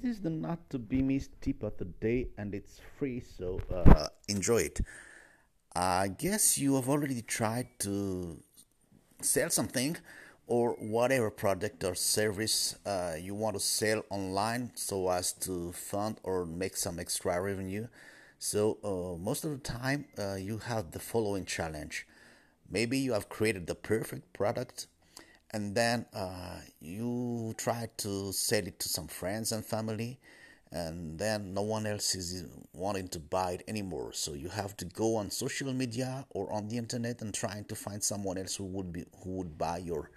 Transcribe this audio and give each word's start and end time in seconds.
This 0.00 0.18
is 0.18 0.20
the 0.22 0.30
not 0.30 0.70
to 0.70 0.78
be 0.78 1.02
missed 1.02 1.32
tip 1.40 1.64
of 1.64 1.76
the 1.76 1.86
day, 1.86 2.28
and 2.38 2.54
it's 2.54 2.80
free, 2.96 3.20
so 3.20 3.60
uh, 3.74 4.06
enjoy 4.28 4.58
it. 4.58 4.80
I 5.74 6.06
guess 6.06 6.56
you 6.56 6.76
have 6.76 6.88
already 6.88 7.20
tried 7.20 7.66
to 7.80 8.40
sell 9.20 9.50
something 9.50 9.96
or 10.46 10.74
whatever 10.74 11.32
product 11.32 11.82
or 11.82 11.96
service 11.96 12.76
uh, 12.86 13.14
you 13.20 13.34
want 13.34 13.56
to 13.56 13.60
sell 13.60 14.04
online 14.08 14.70
so 14.76 15.10
as 15.10 15.32
to 15.32 15.72
fund 15.72 16.20
or 16.22 16.46
make 16.46 16.76
some 16.76 17.00
extra 17.00 17.40
revenue. 17.40 17.88
So, 18.38 18.78
uh, 18.84 19.18
most 19.18 19.44
of 19.44 19.50
the 19.50 19.58
time, 19.58 20.04
uh, 20.16 20.36
you 20.36 20.58
have 20.58 20.92
the 20.92 21.00
following 21.00 21.44
challenge. 21.44 22.06
Maybe 22.70 22.98
you 22.98 23.14
have 23.14 23.28
created 23.28 23.66
the 23.66 23.74
perfect 23.74 24.32
product 24.32 24.86
and 25.50 25.74
then 25.74 26.06
uh, 26.14 26.60
you 26.80 27.08
try 27.58 27.88
to 27.98 28.32
sell 28.32 28.66
it 28.66 28.78
to 28.80 28.88
some 28.88 29.08
friends 29.08 29.52
and 29.52 29.64
family 29.64 30.18
and 30.70 31.18
then 31.18 31.54
no 31.54 31.62
one 31.62 31.86
else 31.86 32.14
is 32.14 32.44
wanting 32.74 33.08
to 33.08 33.18
buy 33.18 33.52
it 33.52 33.64
anymore. 33.68 34.12
So 34.12 34.34
you 34.34 34.48
have 34.50 34.76
to 34.78 34.84
go 34.84 35.16
on 35.16 35.30
social 35.30 35.72
media 35.72 36.26
or 36.30 36.52
on 36.52 36.68
the 36.68 36.76
internet 36.76 37.22
and 37.22 37.32
trying 37.32 37.64
to 37.66 37.74
find 37.74 38.02
someone 38.02 38.36
else 38.36 38.56
who 38.56 38.64
would 38.64 38.92
be 38.92 39.04
who 39.22 39.30
would 39.38 39.56
buy 39.56 39.78
your 39.78 40.10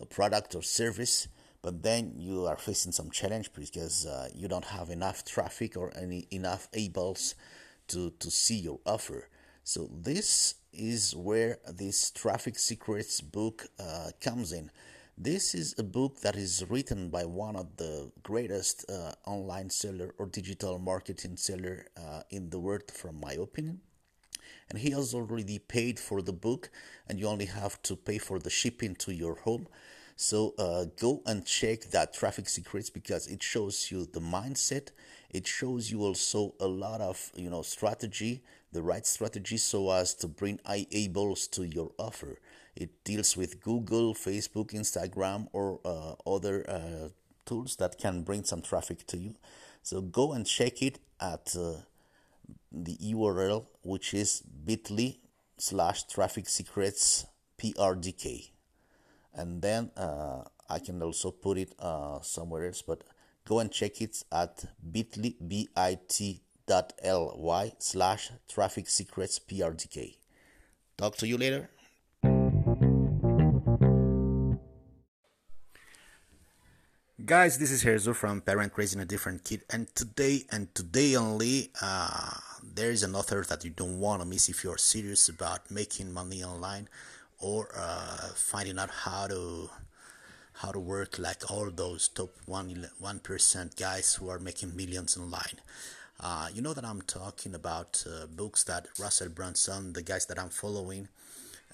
uh, 0.00 0.04
product 0.06 0.54
or 0.54 0.62
service. 0.62 1.28
But 1.62 1.82
then 1.82 2.14
you 2.16 2.46
are 2.46 2.56
facing 2.56 2.92
some 2.92 3.10
challenge 3.10 3.52
because 3.52 4.06
uh, 4.06 4.28
you 4.34 4.48
don't 4.48 4.64
have 4.64 4.90
enough 4.90 5.24
traffic 5.24 5.76
or 5.76 5.92
any 5.96 6.26
enough 6.30 6.68
eyeballs 6.76 7.34
to 7.88 8.10
to 8.18 8.30
see 8.30 8.56
your 8.56 8.80
offer. 8.84 9.28
So 9.62 9.88
this 9.92 10.56
is 10.72 11.14
where 11.14 11.58
this 11.72 12.10
traffic 12.10 12.58
secrets 12.58 13.20
book 13.20 13.66
uh, 13.78 14.10
comes 14.20 14.52
in 14.52 14.70
this 15.18 15.54
is 15.54 15.74
a 15.78 15.82
book 15.82 16.20
that 16.20 16.36
is 16.36 16.64
written 16.68 17.08
by 17.08 17.24
one 17.24 17.56
of 17.56 17.76
the 17.78 18.10
greatest 18.22 18.84
uh, 18.90 19.12
online 19.26 19.70
seller 19.70 20.14
or 20.18 20.26
digital 20.26 20.78
marketing 20.78 21.36
seller 21.38 21.86
uh, 21.96 22.20
in 22.30 22.50
the 22.50 22.58
world, 22.58 22.90
from 22.92 23.18
my 23.18 23.32
opinion. 23.32 23.80
And 24.68 24.78
he 24.78 24.90
has 24.90 25.14
already 25.14 25.58
paid 25.58 25.98
for 25.98 26.20
the 26.20 26.34
book, 26.34 26.70
and 27.08 27.18
you 27.18 27.28
only 27.28 27.46
have 27.46 27.80
to 27.82 27.96
pay 27.96 28.18
for 28.18 28.38
the 28.38 28.50
shipping 28.50 28.94
to 28.96 29.14
your 29.14 29.36
home. 29.36 29.68
So 30.16 30.54
uh, 30.58 30.86
go 30.98 31.22
and 31.24 31.46
check 31.46 31.82
that 31.92 32.12
traffic 32.12 32.48
secrets 32.48 32.90
because 32.90 33.26
it 33.26 33.42
shows 33.42 33.90
you 33.90 34.06
the 34.06 34.20
mindset. 34.20 34.88
It 35.30 35.46
shows 35.46 35.90
you 35.90 36.02
also 36.02 36.54
a 36.60 36.66
lot 36.66 37.00
of 37.00 37.32
you 37.34 37.48
know 37.48 37.62
strategy, 37.62 38.42
the 38.72 38.82
right 38.82 39.06
strategy, 39.06 39.56
so 39.56 39.90
as 39.90 40.14
to 40.14 40.28
bring 40.28 40.60
eyeballs 40.66 41.46
to 41.48 41.64
your 41.64 41.92
offer. 41.98 42.38
It 42.76 43.04
deals 43.04 43.36
with 43.36 43.62
Google, 43.62 44.14
Facebook, 44.14 44.72
Instagram, 44.72 45.48
or 45.52 45.80
uh, 45.84 46.14
other 46.30 46.68
uh, 46.68 47.08
tools 47.46 47.76
that 47.76 47.98
can 47.98 48.22
bring 48.22 48.44
some 48.44 48.60
traffic 48.60 49.06
to 49.06 49.16
you. 49.16 49.34
So 49.82 50.02
go 50.02 50.32
and 50.32 50.46
check 50.46 50.82
it 50.82 50.98
at 51.20 51.54
uh, 51.56 51.76
the 52.70 52.96
URL, 52.98 53.66
which 53.82 54.12
is 54.12 54.42
bit.ly 54.42 55.16
slash 55.56 56.02
traffic 56.04 56.48
secrets 56.48 57.26
PRDK. 57.58 58.50
And 59.32 59.62
then 59.62 59.90
uh, 59.96 60.42
I 60.68 60.78
can 60.78 61.02
also 61.02 61.30
put 61.30 61.56
it 61.56 61.72
uh, 61.78 62.20
somewhere 62.20 62.66
else, 62.66 62.82
but 62.82 63.04
go 63.46 63.60
and 63.60 63.70
check 63.72 64.02
it 64.02 64.22
at 64.30 64.64
bit.ly, 64.92 65.34
B-I-T 65.46 66.40
dot 66.66 66.92
slash 67.78 68.30
traffic 68.48 68.88
secrets 68.88 69.38
PRDK. 69.38 70.16
Talk 70.98 71.16
to 71.16 71.26
you 71.26 71.38
later. 71.38 71.70
Guys, 77.26 77.58
this 77.58 77.72
is 77.72 77.82
Herzo 77.82 78.14
from 78.14 78.40
Parent 78.40 78.72
Raising 78.76 79.00
a 79.00 79.04
Different 79.04 79.42
Kid, 79.42 79.62
and 79.68 79.92
today 79.96 80.44
and 80.52 80.72
today 80.76 81.16
only, 81.16 81.72
uh, 81.82 82.30
there 82.62 82.92
is 82.92 83.02
an 83.02 83.16
author 83.16 83.44
that 83.48 83.64
you 83.64 83.70
don't 83.70 83.98
want 83.98 84.22
to 84.22 84.28
miss 84.28 84.48
if 84.48 84.62
you're 84.62 84.78
serious 84.78 85.28
about 85.28 85.68
making 85.68 86.12
money 86.12 86.44
online 86.44 86.88
or 87.40 87.68
uh, 87.76 88.28
finding 88.36 88.78
out 88.78 88.90
how 88.90 89.26
to 89.26 89.68
how 90.52 90.70
to 90.70 90.78
work 90.78 91.18
like 91.18 91.50
all 91.50 91.68
those 91.68 92.06
top 92.06 92.30
one 92.46 92.86
one 93.00 93.18
percent 93.18 93.74
guys 93.74 94.14
who 94.14 94.28
are 94.28 94.38
making 94.38 94.76
millions 94.76 95.16
online. 95.16 95.58
Uh, 96.20 96.46
you 96.54 96.62
know 96.62 96.74
that 96.74 96.84
I'm 96.84 97.02
talking 97.02 97.56
about 97.56 98.04
uh, 98.06 98.26
books 98.26 98.62
that 98.64 98.86
Russell 99.00 99.30
Brunson, 99.30 99.94
the 99.94 100.02
guys 100.02 100.26
that 100.26 100.38
I'm 100.38 100.50
following, 100.50 101.08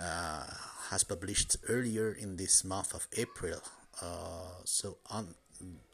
uh, 0.00 0.46
has 0.90 1.02
published 1.02 1.56
earlier 1.68 2.12
in 2.12 2.36
this 2.36 2.62
month 2.62 2.94
of 2.94 3.08
April 3.16 3.60
uh, 4.02 4.62
so 4.64 4.98
on 5.10 5.34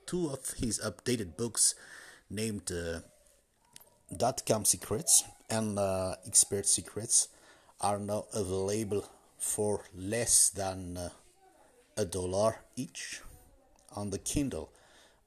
two 0.06 0.28
of 0.28 0.54
his 0.58 0.78
updated 0.80 1.36
books 1.36 1.74
named 2.30 2.70
uh, 2.70 3.00
Dot-com 4.16 4.64
Secrets 4.64 5.24
and 5.50 5.78
uh, 5.78 6.14
Expert 6.26 6.66
Secrets 6.66 7.28
are 7.80 7.98
now 7.98 8.26
available 8.32 9.04
for 9.38 9.84
less 9.94 10.50
than 10.50 10.96
uh, 10.96 11.08
a 11.96 12.04
dollar 12.04 12.60
each 12.76 13.20
on 13.94 14.10
the 14.10 14.18
Kindle 14.18 14.70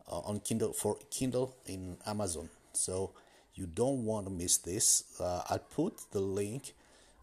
uh, 0.09 0.19
on 0.19 0.39
Kindle 0.39 0.73
for 0.73 0.97
Kindle 1.09 1.55
in 1.65 1.97
Amazon. 2.05 2.49
So 2.73 3.11
you 3.55 3.67
don't 3.67 4.05
want 4.05 4.27
to 4.27 4.31
miss 4.31 4.57
this. 4.57 5.03
I'll 5.19 5.59
put 5.59 5.99
the 6.11 6.21
link 6.21 6.73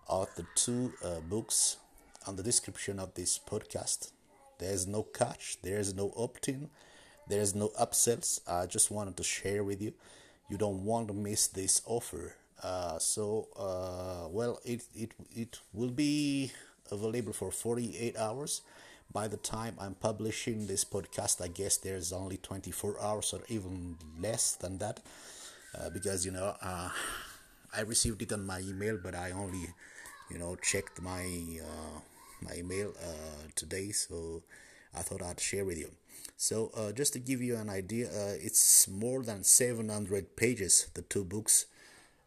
of 0.09 0.28
the 0.37 0.45
two 0.55 0.93
books 1.31 1.78
on 2.27 2.37
the 2.37 2.43
description 2.43 2.99
of 2.99 3.15
this 3.15 3.39
podcast 3.39 4.11
there's 4.59 4.87
no 4.87 5.03
catch, 5.03 5.59
there's 5.62 5.94
no 5.94 6.12
opt 6.17 6.49
in, 6.49 6.71
there's 7.28 7.55
no 7.55 7.69
upsells. 7.81 8.41
I 8.49 8.67
just 8.67 8.91
wanted 8.91 9.17
to 9.17 9.22
share 9.25 9.65
with 9.65 9.83
you. 9.83 9.93
You 10.49 10.56
don't 10.56 10.84
want 10.84 11.09
to 11.09 11.15
miss 11.15 11.49
this 11.49 11.83
offer. 11.87 12.34
Uh, 12.62 12.99
so, 12.99 13.49
uh, 13.56 14.28
well, 14.28 14.61
it, 14.65 14.84
it, 14.95 15.12
it 15.34 15.59
will 15.72 15.91
be 15.91 16.53
available 16.91 17.33
for 17.33 17.50
48 17.50 18.16
hours. 18.16 18.62
By 19.12 19.28
the 19.28 19.37
time 19.37 19.77
I'm 19.81 19.95
publishing 19.95 20.66
this 20.66 20.84
podcast, 20.84 21.43
I 21.43 21.49
guess 21.49 21.77
there's 21.77 22.12
only 22.12 22.37
24 22.39 23.00
hours 23.00 23.33
or 23.33 23.41
even 23.49 23.97
less 24.21 24.53
than 24.53 24.78
that. 24.78 25.00
Uh, 25.78 25.91
because, 25.91 26.25
you 26.25 26.33
know, 26.33 26.55
uh, 26.62 26.89
I 27.77 27.81
received 27.83 28.22
it 28.22 28.33
on 28.33 28.47
my 28.47 28.61
email, 28.61 28.99
but 29.03 29.15
I 29.15 29.33
only, 29.33 29.69
you 30.31 30.39
know, 30.39 30.56
checked 30.56 31.03
my 31.03 31.25
uh, 31.62 32.00
my 32.41 32.54
email 32.56 32.92
uh, 33.02 33.48
today, 33.54 33.91
so 33.92 34.42
I 34.94 35.00
thought 35.02 35.22
I'd 35.22 35.41
share 35.41 35.64
with 35.64 35.78
you. 35.78 35.91
So, 36.36 36.70
uh, 36.76 36.92
just 36.92 37.12
to 37.14 37.19
give 37.19 37.41
you 37.41 37.56
an 37.56 37.70
idea, 37.70 38.08
uh, 38.08 38.34
it's 38.41 38.88
more 38.88 39.22
than 39.22 39.42
700 39.44 40.36
pages, 40.36 40.88
the 40.94 41.02
two 41.02 41.24
books 41.24 41.66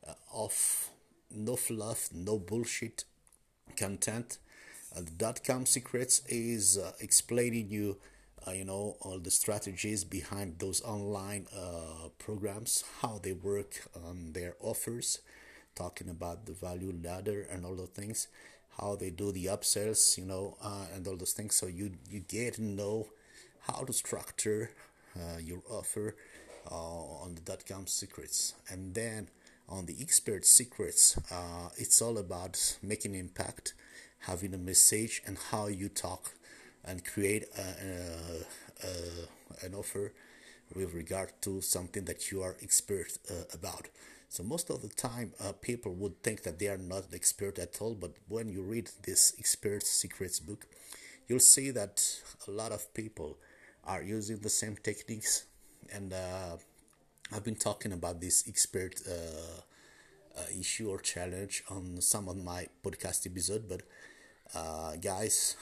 uh, 0.07 0.13
of 0.33 0.89
no 1.31 1.55
fluff, 1.55 2.09
no 2.13 2.37
bullshit 2.39 3.03
content. 3.77 4.37
Uh, 4.95 5.01
the 5.01 5.11
dot 5.11 5.43
com 5.43 5.65
secrets 5.65 6.21
is 6.27 6.77
uh, 6.77 6.91
explaining 6.99 7.69
you, 7.69 7.97
you 8.51 8.65
know, 8.65 8.97
all 9.01 9.19
the 9.19 9.29
strategies 9.31 10.03
behind 10.03 10.57
those 10.59 10.81
online 10.81 11.45
programs, 12.17 12.83
how 13.01 13.19
they 13.21 13.33
work 13.33 13.87
on 14.07 14.33
their 14.33 14.55
offers, 14.59 15.19
talking 15.75 16.09
about 16.09 16.45
the 16.45 16.53
value 16.53 16.93
ladder 17.03 17.45
and 17.51 17.65
all 17.65 17.75
the 17.75 17.85
things 17.87 18.27
how 18.79 18.95
they 18.95 19.09
do 19.09 19.31
the 19.31 19.45
upsells, 19.45 20.17
you 20.17 20.25
know, 20.25 20.55
uh, 20.61 20.85
and 20.93 21.07
all 21.07 21.17
those 21.17 21.33
things. 21.33 21.55
So 21.55 21.67
you 21.67 21.91
you 22.09 22.21
get 22.21 22.55
to 22.55 22.63
know 22.63 23.07
how 23.67 23.83
to 23.83 23.93
structure 23.93 24.71
uh, 25.15 25.39
your 25.39 25.61
offer 25.69 26.15
uh, 26.71 27.23
on 27.23 27.35
the 27.35 27.41
dot 27.41 27.65
com 27.67 27.87
secrets, 27.87 28.53
and 28.71 28.93
then 28.93 29.29
on 29.67 29.85
the 29.85 29.95
expert 30.01 30.45
secrets, 30.45 31.17
uh, 31.31 31.69
it's 31.77 32.01
all 32.01 32.17
about 32.17 32.77
making 32.81 33.15
impact, 33.15 33.73
having 34.19 34.53
a 34.53 34.57
message, 34.57 35.21
and 35.27 35.37
how 35.51 35.67
you 35.67 35.89
talk 35.89 36.33
and 36.83 37.05
create 37.05 37.43
a, 37.57 37.61
a, 37.61 38.87
a, 38.87 39.65
an 39.65 39.75
offer 39.75 40.13
with 40.75 40.93
regard 40.93 41.31
to 41.41 41.61
something 41.61 42.05
that 42.05 42.31
you 42.31 42.41
are 42.41 42.55
expert 42.63 43.17
uh, 43.29 43.33
about. 43.53 43.89
So 44.31 44.43
most 44.43 44.69
of 44.69 44.83
the 44.83 44.89
time, 44.89 45.33
uh, 45.43 45.53
people 45.53 45.91
would 45.95 46.21
think 46.21 46.43
that 46.43 46.59
they 46.59 46.67
are 46.67 46.77
not 46.77 47.09
an 47.09 47.15
expert 47.15 47.57
at 47.57 47.81
all. 47.81 47.95
But 47.95 48.11
when 48.27 48.47
you 48.47 48.61
read 48.61 48.91
this 49.03 49.33
expert 49.39 49.83
secrets 49.83 50.39
book, 50.39 50.67
you'll 51.27 51.39
see 51.39 51.71
that 51.71 52.05
a 52.47 52.51
lot 52.51 52.71
of 52.71 52.93
people 52.93 53.39
are 53.85 54.03
using 54.03 54.37
the 54.37 54.49
same 54.49 54.77
techniques. 54.77 55.45
And 55.91 56.13
uh, 56.13 56.57
I've 57.33 57.43
been 57.43 57.55
talking 57.55 57.91
about 57.91 58.21
this 58.21 58.47
expert 58.47 59.01
uh, 59.09 59.61
uh 60.37 60.45
issue 60.57 60.89
or 60.89 60.99
challenge 60.99 61.63
on 61.71 61.99
some 61.99 62.29
of 62.29 62.37
my 62.37 62.67
podcast 62.83 63.25
episode. 63.25 63.67
But 63.67 63.81
uh, 64.53 64.95
guys, 64.97 65.57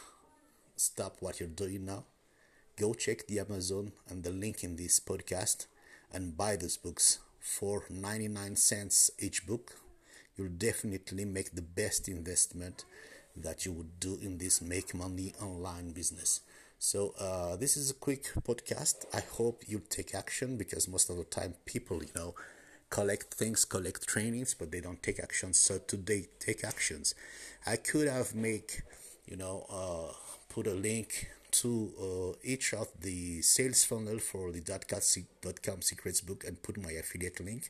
stop 0.76 1.16
what 1.22 1.40
you're 1.40 1.48
doing 1.48 1.86
now. 1.86 2.04
Go 2.76 2.94
check 2.94 3.28
the 3.28 3.40
Amazon 3.40 3.94
and 4.10 4.26
the 4.26 4.32
link 4.32 4.62
in 4.66 4.76
this 4.76 5.00
podcast 5.00 5.68
and 6.12 6.36
buy 6.36 6.58
these 6.58 6.76
books 6.76 7.20
for 7.48 7.86
99 7.90 8.58
cents 8.58 9.10
each 9.20 9.48
book, 9.48 9.78
you'll 10.36 10.50
definitely 10.50 11.24
make 11.24 11.52
the 11.52 11.62
best 11.62 12.10
investment 12.10 12.84
that 13.36 13.66
you 13.66 13.72
would 13.72 14.00
do 14.00 14.20
in 14.22 14.38
this 14.38 14.62
make 14.62 14.94
money 14.94 15.34
online 15.42 15.92
business. 15.92 16.42
So 16.78 17.14
uh, 17.20 17.56
this 17.56 17.78
is 17.78 17.90
a 17.90 17.94
quick 17.94 18.26
podcast. 18.42 19.06
I 19.14 19.22
hope 19.22 19.64
you 19.66 19.82
take 19.90 20.14
action 20.14 20.58
because 20.58 20.88
most 20.90 21.10
of 21.10 21.16
the 21.16 21.24
time 21.24 21.56
people, 21.66 22.04
you 22.04 22.12
know, 22.16 22.36
collect 22.90 23.34
things, 23.34 23.64
collect 23.64 24.06
trainings, 24.08 24.54
but 24.54 24.72
they 24.72 24.82
don't 24.82 25.02
take 25.02 25.20
actions. 25.20 25.58
So 25.58 25.80
today, 25.80 26.28
take 26.40 26.64
actions. 26.66 27.16
I 27.66 27.78
could 27.78 28.08
have 28.10 28.36
make, 28.36 28.82
you 29.26 29.38
know, 29.38 29.66
uh, 29.70 30.14
put 30.58 30.66
a 30.66 30.74
link 30.74 31.30
to 31.52 31.70
uh, 32.02 32.34
each 32.44 32.74
of 32.74 32.88
the 33.00 33.44
sales 33.44 33.84
funnel 33.86 34.18
for 34.18 34.52
the 34.52 34.62
.com 35.64 35.82
secrets 35.84 36.22
book 36.22 36.44
and 36.48 36.64
put 36.64 36.82
my 36.82 36.94
affiliate 36.94 37.40
link, 37.40 37.70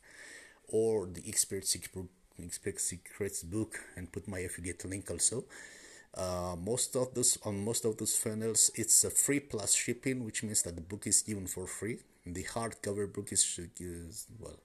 or 0.70 1.06
the 1.06 1.22
expert 1.28 1.66
secret 1.68 2.06
expert 2.42 2.80
secrets 2.80 3.44
book 3.44 3.72
and 3.98 4.10
put 4.14 4.26
my 4.26 4.40
affiliate 4.40 4.86
link 4.86 5.12
also. 5.12 5.44
Uh, 6.16 6.56
most 6.72 6.96
of 6.96 7.14
those 7.14 7.38
on 7.44 7.56
most 7.70 7.84
of 7.84 7.98
those 7.98 8.16
funnels 8.16 8.72
it's 8.76 9.04
a 9.04 9.10
free 9.10 9.42
plus 9.42 9.74
shipping 9.76 10.24
which 10.24 10.42
means 10.42 10.64
that 10.64 10.76
the 10.76 10.88
book 10.92 11.06
is 11.06 11.22
given 11.22 11.46
for 11.46 11.68
free. 11.68 11.98
The 12.26 12.46
hardcover 12.56 13.12
book 13.12 13.34
is, 13.34 13.44
is 13.82 14.28
well 14.40 14.60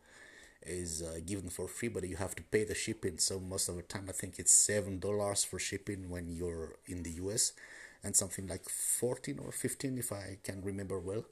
is 0.65 1.03
uh, 1.03 1.19
given 1.27 1.49
for 1.51 1.67
free 1.67 1.89
but 1.89 2.09
you 2.09 2.17
have 2.17 2.37
to 2.37 2.43
pay 2.55 2.63
the 2.63 2.77
shipping. 2.77 3.19
So 3.19 3.41
most 3.41 3.69
of 3.69 3.75
the 3.75 3.83
time 3.83 4.07
i 4.09 4.13
think 4.13 4.39
it's 4.39 4.53
seven 4.53 5.01
dollars 5.01 5.43
for 5.43 5.59
shipping 5.59 6.09
when 6.09 6.25
you're 6.39 6.77
in 6.87 7.03
the 7.03 7.15
us 7.33 7.53
and 8.05 8.17
something 8.17 8.47
like 8.47 8.69
14 8.69 9.39
or 9.45 9.53
15 9.53 9.99
if 9.99 10.13
i 10.13 10.39
can 10.43 10.63
remember 10.63 10.99
well 10.99 11.25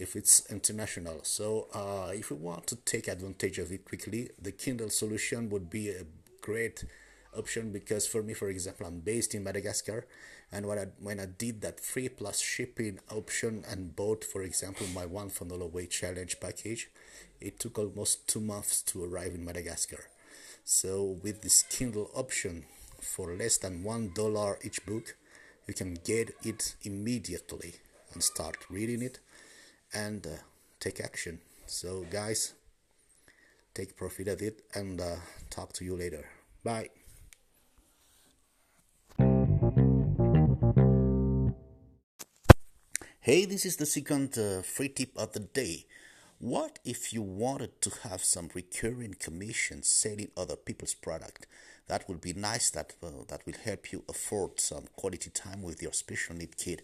if 0.00 0.14
it's 0.14 0.48
international. 0.48 1.20
So 1.24 1.66
uh, 1.74 2.12
if 2.14 2.30
you 2.30 2.36
want 2.36 2.68
to 2.68 2.76
take 2.76 3.08
advantage 3.08 3.58
of 3.58 3.72
it 3.72 3.84
quickly 3.84 4.30
the 4.40 4.52
kindle 4.52 4.90
solution 4.90 5.50
would 5.50 5.68
be 5.68 5.88
a 5.88 6.04
great 6.40 6.84
option 7.36 7.72
because 7.72 8.06
for 8.06 8.22
me 8.22 8.32
for 8.32 8.48
example 8.48 8.86
i'm 8.86 9.00
based 9.00 9.34
in 9.34 9.44
madagascar 9.44 10.06
and 10.50 10.66
when 10.66 10.78
I, 10.78 10.86
when 10.98 11.20
I 11.20 11.26
did 11.26 11.60
that 11.60 11.78
free 11.78 12.08
plus 12.08 12.40
shipping 12.40 13.00
option 13.10 13.64
and 13.68 13.94
bought 13.94 14.24
for 14.24 14.42
example 14.42 14.86
my 14.94 15.04
one 15.04 15.28
funnel 15.28 15.62
away 15.62 15.86
challenge 15.86 16.40
package 16.40 16.88
it 17.40 17.60
took 17.60 17.78
almost 17.78 18.26
two 18.26 18.40
months 18.40 18.82
to 18.82 19.04
arrive 19.04 19.34
in 19.34 19.44
madagascar. 19.44 20.06
So 20.64 21.18
with 21.22 21.42
this 21.42 21.62
kindle 21.62 22.10
option 22.14 22.64
for 23.00 23.34
less 23.34 23.58
than 23.58 23.84
one 23.84 24.10
dollar 24.14 24.58
each 24.64 24.84
book 24.86 25.16
you 25.68 25.74
can 25.74 25.94
get 26.02 26.34
it 26.42 26.74
immediately 26.82 27.74
and 28.12 28.24
start 28.24 28.56
reading 28.70 29.02
it 29.02 29.20
and 29.92 30.26
uh, 30.26 30.30
take 30.80 30.98
action. 30.98 31.40
So 31.66 32.06
guys 32.10 32.54
take 33.74 33.96
profit 33.96 34.28
of 34.28 34.42
it 34.42 34.62
and 34.74 35.00
uh, 35.00 35.16
talk 35.50 35.72
to 35.74 35.84
you 35.84 35.94
later. 35.94 36.24
Bye. 36.64 36.88
Hey, 43.20 43.44
this 43.44 43.66
is 43.66 43.76
the 43.76 43.84
second 43.84 44.38
uh, 44.38 44.62
free 44.62 44.88
tip 44.88 45.10
of 45.16 45.32
the 45.32 45.40
day. 45.40 45.84
What 46.40 46.78
if 46.84 47.12
you 47.12 47.20
wanted 47.20 47.80
to 47.82 47.90
have 48.04 48.22
some 48.22 48.48
recurring 48.54 49.16
commissions 49.18 49.88
selling 49.88 50.30
other 50.36 50.54
people's 50.54 50.94
product? 50.94 51.48
That 51.88 52.08
would 52.08 52.20
be 52.20 52.32
nice. 52.32 52.70
That 52.70 52.94
uh, 53.02 53.24
that 53.26 53.44
will 53.44 53.58
help 53.64 53.90
you 53.90 54.04
afford 54.08 54.60
some 54.60 54.84
quality 54.94 55.30
time 55.30 55.62
with 55.62 55.82
your 55.82 55.92
special 55.92 56.36
need 56.36 56.56
kid. 56.56 56.82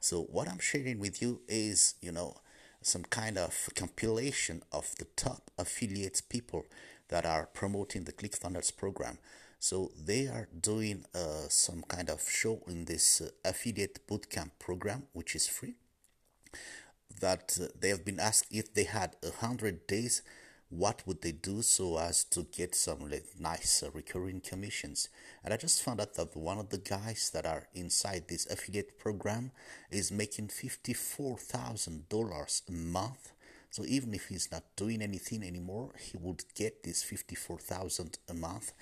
So 0.00 0.22
what 0.22 0.48
I'm 0.48 0.58
sharing 0.58 0.98
with 0.98 1.22
you 1.22 1.40
is, 1.46 1.94
you 2.02 2.10
know, 2.10 2.38
some 2.82 3.04
kind 3.04 3.38
of 3.38 3.68
compilation 3.76 4.64
of 4.72 4.92
the 4.98 5.06
top 5.14 5.52
affiliates 5.56 6.20
people 6.20 6.66
that 7.06 7.24
are 7.24 7.46
promoting 7.46 8.04
the 8.04 8.12
ClickFunnels 8.12 8.76
program. 8.76 9.18
So 9.60 9.92
they 9.96 10.26
are 10.26 10.48
doing 10.60 11.04
uh, 11.14 11.48
some 11.48 11.84
kind 11.86 12.10
of 12.10 12.28
show 12.28 12.60
in 12.66 12.86
this 12.86 13.20
uh, 13.20 13.28
affiliate 13.44 14.04
bootcamp 14.08 14.50
program, 14.58 15.04
which 15.12 15.36
is 15.36 15.46
free 15.46 15.76
that 17.20 17.58
uh, 17.60 17.66
they 17.80 17.88
have 17.88 18.04
been 18.04 18.20
asked 18.20 18.46
if 18.50 18.74
they 18.74 18.84
had 18.84 19.16
a 19.22 19.30
hundred 19.30 19.86
days, 19.86 20.22
what 20.68 21.02
would 21.06 21.22
they 21.22 21.32
do 21.32 21.62
so 21.62 21.96
as 21.96 22.24
to 22.24 22.44
get 22.50 22.74
some 22.74 23.08
nice 23.38 23.82
uh, 23.82 23.90
recurring 23.92 24.40
commissions? 24.40 25.08
And 25.44 25.54
I 25.54 25.56
just 25.56 25.82
found 25.82 26.00
out 26.00 26.14
that 26.14 26.36
one 26.36 26.58
of 26.58 26.70
the 26.70 26.78
guys 26.78 27.30
that 27.34 27.46
are 27.46 27.68
inside 27.72 28.24
this 28.26 28.46
affiliate 28.46 28.98
program 28.98 29.52
is 29.90 30.10
making 30.10 30.48
fifty-four 30.48 31.38
thousand 31.38 32.08
dollars 32.08 32.62
a 32.68 32.72
month. 32.72 33.32
So 33.70 33.84
even 33.84 34.14
if 34.14 34.26
he's 34.28 34.50
not 34.50 34.64
doing 34.74 35.02
anything 35.02 35.42
anymore, 35.42 35.90
he 36.00 36.16
would 36.16 36.42
get 36.54 36.82
this 36.82 37.02
fifty-four 37.02 37.58
thousand 37.58 38.18
a 38.28 38.34
month. 38.34 38.72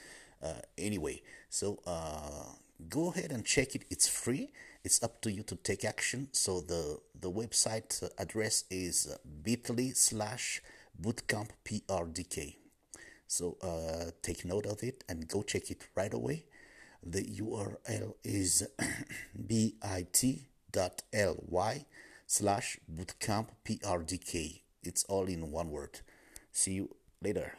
Uh, 0.42 0.60
anyway, 0.78 1.22
so 1.50 1.81
uh, 1.86 2.52
go 2.88 3.10
ahead 3.10 3.31
and 3.32 3.44
check 3.44 3.75
it. 3.75 3.84
It's 3.90 4.08
free 4.08 4.50
it's 4.84 5.02
up 5.02 5.20
to 5.22 5.32
you 5.32 5.42
to 5.44 5.56
take 5.56 5.84
action. 5.84 6.28
So 6.32 6.60
the 6.60 6.98
the 7.19 7.31
website 7.31 8.06
address 8.19 8.64
is 8.70 9.16
bit.ly 9.42 9.92
slash 9.94 10.62
bootcamp 11.00 11.48
prdk. 11.64 12.56
So 13.26 13.56
uh, 13.62 14.10
take 14.22 14.44
note 14.44 14.66
of 14.66 14.82
it 14.82 15.02
and 15.08 15.26
go 15.26 15.42
check 15.42 15.70
it 15.70 15.88
right 15.96 16.12
away. 16.12 16.44
The 17.02 17.22
URL 17.22 18.14
is 18.22 18.69
bit.ly 19.46 20.66
slash 22.26 22.78
bootcamp 22.94 23.48
prdk. 23.64 24.60
It's 24.82 25.04
all 25.04 25.25
in 25.25 25.50
one 25.50 25.70
word. 25.70 26.00
See 26.52 26.75
you 26.75 26.94
later. 27.22 27.56